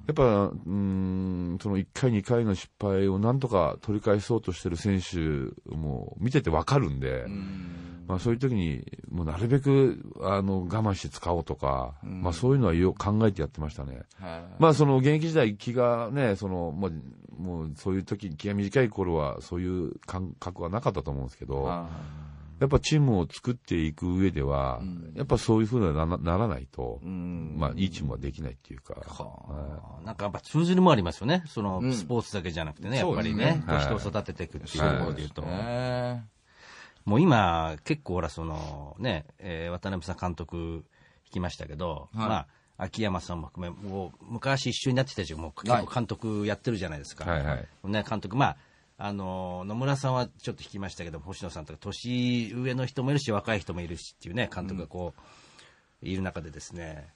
[0.07, 5.17] やっぱ、うん、その1回2回の失敗をなんとか取り返そうとしてる選手
[5.75, 7.25] も見ててわかるんで、
[8.07, 14.03] まあそういう時に、もうなるべく、あの、我慢して使おうとか、まあそういうのはよく考えてやってましたね。
[14.59, 16.93] まあその現役時代気がね、その、もう、
[17.37, 21.87] もうそういう時、気が短い頃はそういう感覚はなかったと思うんですけど、
[22.59, 24.81] やっぱチームを作っていく上では、
[25.13, 31.43] やっぱそういうふうにならならないと、まあいいチームはできないっていうか、はなんかやっぱ通じるもありますよね。
[31.47, 35.43] その、スポーツだけじゃなくてね、やっぱりね、ね人を育てていくっていうところで言うと。
[35.45, 36.21] え
[37.05, 40.85] もう今、結構ほら、そのね、えー渡辺さん監督
[41.25, 42.29] 引きましたけど、はい。
[42.29, 47.29] まあ、秋山さんも含め、もう昔一緒になってた人も結構監督やってるじゃないですか。
[47.29, 47.67] はいはい。
[47.85, 48.57] ね、監督、まあ、
[48.97, 55.13] あの、野村さんはちょっと引きましたけど、星野さんとか年上の人もいるし、若い人もいるしっていうね、監督がこ
[56.01, 57.13] う、いる中でですね、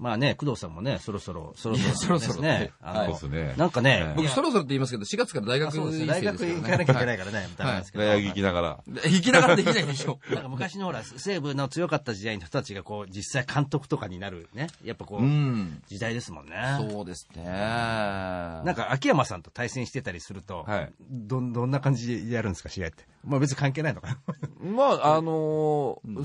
[0.00, 8.04] まあね、工藤さんもね、そろそろ、そろそろ、そろそろですね、あの、ねなんかね、僕そろそろって言いますけど、4月から大学そうですね、院大学行かなきゃいけないからね、ダメなんですけど。
[8.04, 8.78] 大学行きながら。
[8.88, 10.18] で行きながらできないでしょ。
[10.32, 14.68] なんか昔のほら、西武の強かった時代の人たちがこう、実際監督とかになるね。
[14.82, 15.82] やっぱこう、うん。
[15.86, 16.56] 時代ですもんね。
[16.78, 17.44] そうですね。
[17.44, 23.04] ななんか秋山さんと対戦してたりすると、はいどんどんな感じでやるんですか、試合って。
[23.22, 24.18] まあ別に関係ないのかな。
[24.62, 26.24] まあ、あのー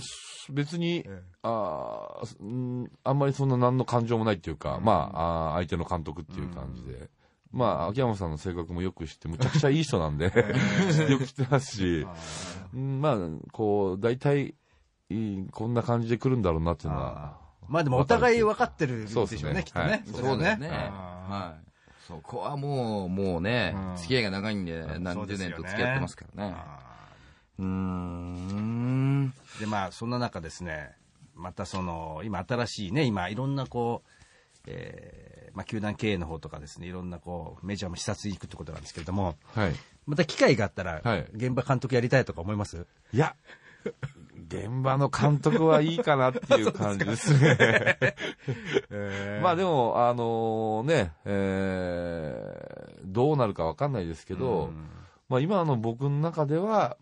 [0.50, 7.10] 別に、あーうんあんまりそんな何の感情もないっていうか、まあ、あー相手の監督っていう感じで。
[7.52, 12.06] まあ、秋山さんの性格もよく知って、むちゃくちゃいい人なんで、よく知ってますし、
[12.74, 13.18] うんまあ、
[13.54, 14.56] こう、大体、
[15.10, 19.86] いいこんな感じで来るんだろうなっていうのは、まあでもお互い分かってるでしょうね、そうですねきっとね。
[19.86, 20.70] はいそうですね。
[20.72, 21.66] あはい。
[22.08, 26.56] そこはもう、もうねうん、付き合いが長いんで、何十年と付き合ってますからね。
[27.60, 29.34] うーん。
[29.58, 30.92] ーで、まあそんな中ですね、
[31.36, 34.10] またその、今新しいね、今いろんなこう、
[34.68, 39.74] えーまあ球団経営の方とかですね、いろんなこう、メジャーも視察に行くってことなんですけれども、はい。
[40.06, 41.28] また機会があったら、はい。
[41.34, 42.86] 現場監督やりたいとか思います？
[43.14, 43.36] いや、
[44.50, 47.98] 現場の監督はいいかなっていう感じですね。
[49.42, 54.72] まあでも、あのね、えーどうなるかわかんないですけど、
[55.30, 56.98] まあ今の僕の中では、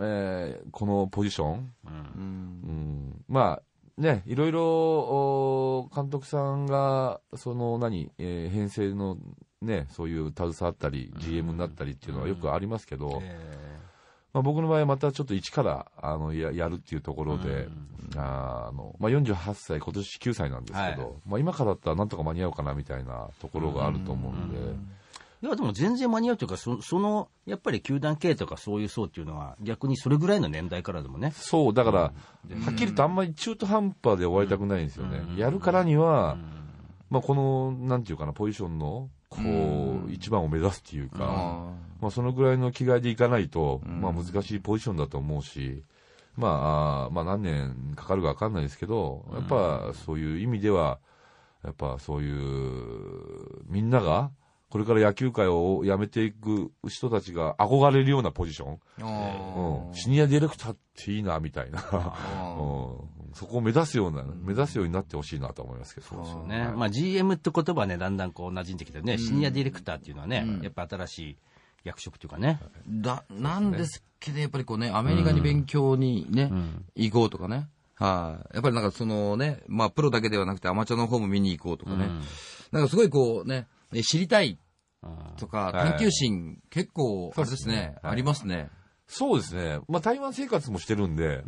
[0.00, 3.24] えーこのポジション、うん。
[3.28, 3.62] まあ
[3.98, 9.18] ね、いろいろお監督さんが、その何、えー編成の
[9.60, 13.20] ね、そういう携わったり、GM になったりっていうのはよくありますけど、
[14.32, 17.68] まあ、僕の場合はまたちょっと一からあのややるっていうところで、
[18.16, 21.12] あのまあ、48歳、今年9歳なんですけど、はい。
[21.26, 24.58] まあ、今からだったらなんとか間に合うかなみたいなところがあると思うんで、
[25.40, 31.32] いや、でも全然間に合うというか、そその、やっぱり球団経営とかそういう層っていうのは、逆にそれぐらいの年代からでもね。
[31.34, 32.12] そう、だから、は
[32.72, 35.22] っきりとあんまり中途半端で終わりたくないんですよね。
[35.36, 36.36] やるからには、
[37.10, 39.40] まあ、この、なんていうかな、ポジションの、こ
[40.08, 45.84] う、一番を目指すっていうか、まあ、そのぐらいの気概でいかないと、まあ、難しいポジションだと思うし、
[46.36, 50.98] まあ、まあ、何年かかるかわかんないですけど、やっぱ、そういう意味では、
[51.64, 54.30] やっぱ、そういう、みんなが、
[54.70, 59.88] これから野球界を辞めていく人たちが憧れるようなポジション。
[59.88, 61.80] うん、シニアディレクターっていいな、みたいな。
[61.80, 66.06] うん、そこを目指すような、目指すようになってほしいなと思いますけど。
[66.06, 66.70] そうね。
[66.76, 71.36] まあ GM って言葉はね、だんだんこう馴染んできてね、シニアディレクターっていうのはね、やっぱ新しい
[71.84, 72.60] 役職というかね。
[72.86, 76.52] だ、なんですけど、やっぱりこうね、アメリカに勉強にね、
[76.94, 77.68] 行こうとかね。
[77.94, 78.54] はい。
[78.54, 82.08] やっぱりなんかそのね、まあプロだけではなくてアマチュアの方も見に行こうとかね。
[82.70, 83.66] なんかすごいこうね、
[84.02, 84.58] 知りたい
[85.36, 85.72] とか、はい。
[85.90, 88.12] 探求心、結構、あれですね、はい。
[88.12, 88.70] ありますね。
[89.06, 89.80] そうですね。
[89.88, 91.42] まあ台湾生活もしてるんで、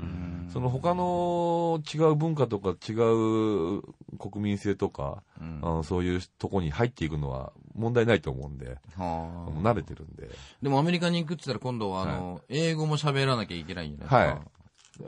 [0.50, 3.83] その他の違う文化とか違う
[4.18, 5.61] 国民性とか、うん。
[5.62, 10.31] あのそういうとこに入っていくのは問題ないと思うんで、は慣れてるんで。
[10.62, 14.40] でもアメリカに行くって言ったら今度は、あの、英語も喋らなきゃいけないんじゃないですか。
[14.40, 14.60] はい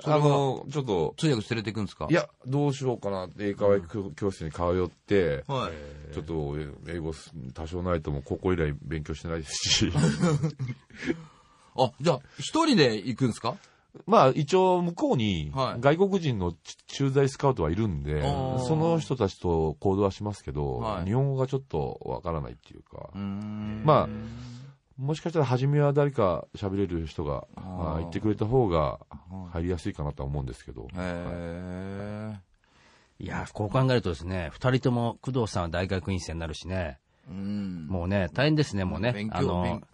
[0.04, 2.06] あの、ちょっと、通訳連れていくんですか？
[2.10, 3.80] い、や、どうしようかなって英会話
[4.16, 6.14] 教室に通って、はい。
[6.14, 6.56] ちょっと
[6.88, 7.12] 英語
[7.54, 9.92] 多少ないとも高校以来勉強してないですし、
[11.76, 13.56] あ、じゃあ、一人で行くんですか？
[14.06, 15.80] まあ一応向こうにはい。
[15.80, 16.54] 外国人の
[16.86, 18.58] 駐在スカウトはいるんで、あー。
[18.66, 21.04] その人たちと行動はしますけど、はい。
[21.04, 23.82] 日本語がちょっとわからないっていうか、ん。
[23.84, 24.08] まあ、
[25.02, 29.00] もしかしたら初めは誰か喋れる人があ言ってくれた方が
[29.50, 32.32] 入りやすいかなとは思うんですけど、へ
[33.18, 37.32] いや、こう考えるとですね、二人とも工藤さんは大学院生になるしね、え。
[37.32, 37.86] うん。
[37.88, 39.28] もうね、大変ですね、もうね勉。
[39.28, 39.84] 強あの勉、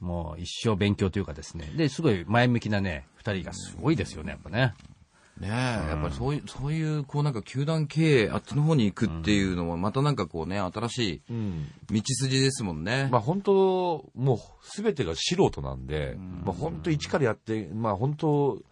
[0.00, 1.72] もう一生勉強というかですね。
[1.74, 4.74] で、すごい前向きなね、二人がすごいですよね、やっぱね。
[5.40, 11.68] ねえ、やっぱりそういう、そういう、こうなんか球団経営、あっちの方に行くっていうのは、またなんかこうね、新しうん。
[11.90, 13.08] い道筋ですもんね。
[13.10, 18.62] まあ本当、もうすべてが素人なんで、まあ本当一からやって、まあ本当、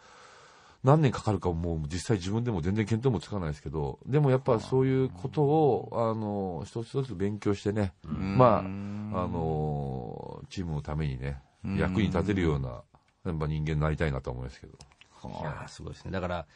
[0.85, 11.41] 何年かかるかもう実際自分でも全然見当もつかないですけど、でもやっぱそういうことを、あの、一つ一つ勉強してね、まあ、あの、チームのためにね、
[11.77, 12.83] 役に立てるような、
[13.25, 14.73] やっぱ人間になりたいなと思いますけど。
[15.29, 16.11] いやーすごいですね。
[16.11, 16.47] だから、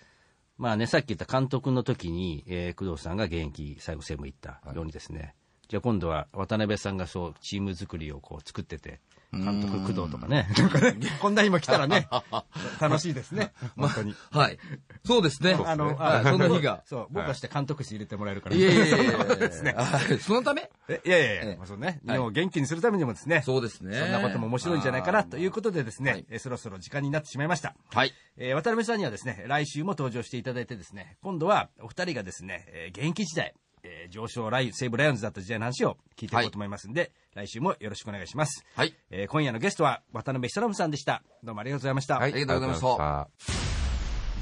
[0.58, 5.34] まあね、さっき言った監督の時に、えー工藤さんが現役、最後専務行ったようにですね、
[5.68, 9.00] じゃあ今度は渡辺さんがそう、チーム作りをこう作ってて、
[9.36, 12.08] 監督工藤とかね、なんかね、こんな今来たらね、
[12.80, 14.14] 楽しいですね、 本当に。
[14.30, 14.58] はい。
[15.04, 15.56] そうですね。
[15.64, 16.82] あの、はい その日が。
[16.86, 18.56] そう、僕はして監督室入れてもらえるから。
[18.56, 19.72] いやいやいやですね。
[19.76, 20.70] はいそのため？
[20.88, 23.98] えいやいやいや、そうね、はい日本を元気にするためにもですね、そうですね。
[23.98, 27.74] そんなことも面白いんじゃないかなということでですね、そろそろ時間になってしまいました。
[27.92, 28.12] はい。
[28.36, 33.54] えー渡辺さんにはですね、来週も登場していただいてですね、今度はお二人がですね、えー現役時代、
[33.88, 38.64] えー上昇ライ西武ライオンズだった時代の話を聞いていこうと思いますんで、来週もよろしくお願いします。
[38.74, 38.94] はい。
[39.10, 41.22] えー今夜のゲストは渡辺久信さんでした。
[41.44, 42.18] どうもありがとうございました。
[42.18, 43.28] はいありがとうございました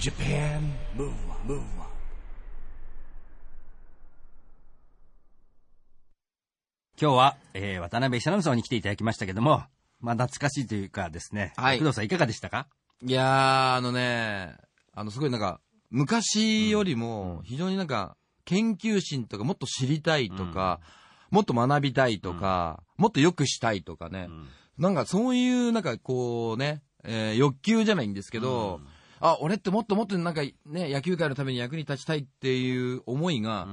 [0.00, 1.12] Japan Move
[1.46, 1.84] Move Up.
[7.00, 9.64] 今日は、えー渡辺久信さんに来ていただきましたけども、
[10.00, 12.68] まあ懐かしいというかですね、はい工藤さんいかがでしたか？
[13.02, 14.54] いやー、あのね、
[14.94, 20.80] あの、すごいなんか、昔よりも、非常になんか、研究心とか、もっと知りたいとか、
[21.30, 24.28] もっと学びたいとか、もっと良くしたいとかね、
[24.78, 28.80] なんかそういう、なんかこうね、えー欲求じゃないんですけど、
[29.20, 30.54] あ、俺ってもっともっとなんかね、
[30.92, 33.68] 野球界のために役に立ちたいっていう思いが、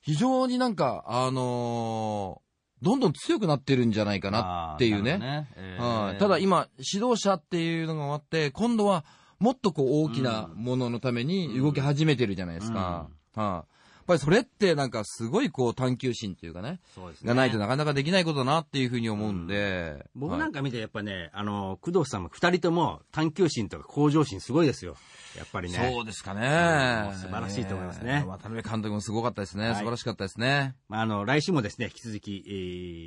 [0.00, 2.46] 非常になんか、あのー
[2.82, 5.16] どんどん強くなってるんじゃないかなっていうね。
[5.18, 5.48] ね。
[5.56, 5.82] えー。
[5.82, 6.18] はい。
[6.18, 9.04] ただ今、指導者っていうのが終わって、今度は
[9.38, 13.08] もっとこう大きなもののために動き始めてるじゃないですか。
[13.34, 13.42] はい。
[13.42, 13.66] やっ
[14.06, 20.06] ぱりそれってなんかすごいこう探求心っていうかね、そうですねがないとなかなかできないことだなっていうふうに思うんで。
[20.14, 24.96] 僕なんか、か見てやっぱね、あの、工藤さんも二人とも探求心とか向上心すごいですよ。
[25.36, 25.90] やっぱりね。
[25.92, 27.12] そうですかね。
[27.14, 29.66] 素晴らしいと思いますねえー渡辺監督もすごかったですね。
[29.66, 30.74] はい素晴らしかったですね。
[30.88, 32.50] まあ、あの、来週もですね、引き続き、え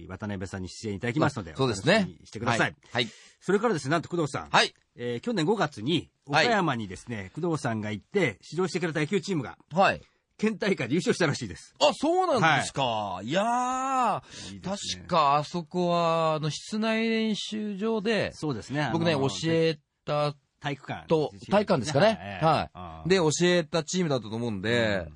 [0.05, 2.75] ー渡辺さんに出演いただきますので、そうですねお楽しみにしてください。
[2.91, 3.07] はい。
[3.41, 4.73] それからですね、なんと工藤さん、はい。
[4.95, 10.01] えー去年5月に、岡はい山にですね、工藤さんが行って、指導してくれた野球チームが、はい。
[10.39, 11.75] 県大会で優勝したらしいです。
[11.79, 13.19] あ、そうなんですか。
[13.23, 18.89] い、やー、いいね確かあそこは、あの、室内練習場で、そうですね。
[18.93, 21.07] 僕ね、教えた体育館。
[21.07, 22.39] と、体育館ですかね。
[22.41, 23.09] はい。
[23.09, 25.07] で、教えたチームだったと思うんで、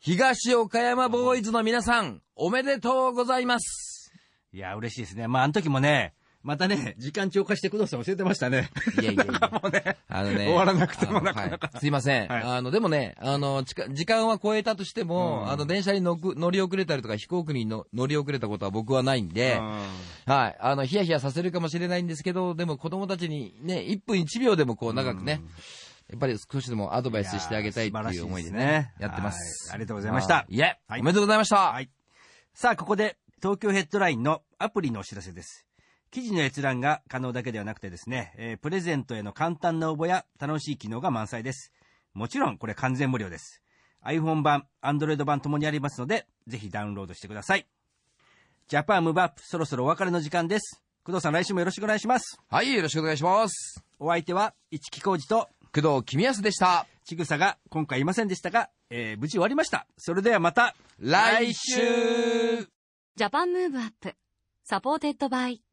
[0.00, 4.12] 東岡山ボーイズの皆さん、おめでとうございます。
[4.52, 5.28] いや、嬉しいですね。
[5.28, 8.68] まあ、あの時もね、またね、時間超過して工藤さん教えてましたね。
[9.00, 9.48] いやいやいや。
[9.50, 10.44] もうね、あのね。
[10.44, 12.28] 終わらなくてもなかなかはいすいません。
[12.28, 19.58] はいあの、でもね、あの、時間は超えたとしても、あの、電車に乗く乗り遅れたりとか飛行機にの乗り遅れたことは僕はないんで、
[20.26, 20.56] はい。
[20.60, 25.40] あの、ヒヤヒヤさせるかもしれないんですけど、でも子供たちにね、1分1秒でもこう長くね、
[26.10, 29.70] やっぱり少しでもアドバイスしてあげたいっていう思いでね、やってます。
[29.70, 31.56] はいありがとうございましたはいいえ、はいおめでとうございました。
[31.56, 31.88] はい。
[32.52, 35.66] さあ、ここで、東京ヘッドラインのアプリのお知らせです。
[36.14, 41.72] 記事の閲覧が可能だけではなくてですね、えープレゼントへの簡単な応募や楽しい機能が満載です。
[42.12, 43.62] もちろん、これ完全無料です。
[44.04, 47.66] iPhone 版、Android 版ともにありますので、ぜひダウンロードしてください。
[48.68, 50.84] ジャパンムーブアップ、そろそろお別れの時間です。
[51.02, 52.38] 工藤さん、来週もよろしくお願いします。
[52.48, 53.84] はい、よろしくお願いします。
[53.98, 56.86] お相手は、市木浩二と、工藤公康でした。
[57.04, 59.88] ちぐさが今回いませんでしたが、えー無事終わりました。
[59.98, 62.68] それではまた、来週
[63.16, 64.14] Japan Move Up
[64.62, 65.48] supported by